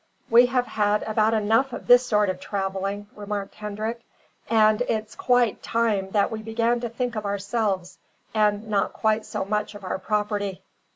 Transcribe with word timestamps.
"We 0.31 0.47
have 0.47 0.65
had 0.65 1.03
about 1.03 1.35
enough 1.35 1.73
of 1.73 1.85
this 1.85 2.03
sort 2.03 2.29
of 2.31 2.39
travelling," 2.39 3.05
remarked 3.15 3.53
Hendrik, 3.53 4.01
"and 4.49 4.81
it's 4.89 5.13
quite 5.13 5.61
time 5.61 6.09
that 6.09 6.31
we 6.31 6.41
began 6.41 6.79
to 6.79 6.89
think 6.89 7.15
of 7.15 7.23
ourselves, 7.27 7.99
and 8.33 8.67
not 8.67 8.93
quite 8.93 9.27
so 9.27 9.45
much 9.45 9.75
of 9.75 9.83
our 9.83 9.99
property." 9.99 10.63